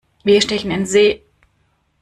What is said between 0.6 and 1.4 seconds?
in See!